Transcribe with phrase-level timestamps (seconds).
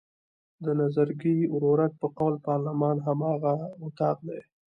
[0.63, 3.53] د نظرګي ورورک په قول پارلمان هم هماغه
[3.85, 4.39] اطاق دی.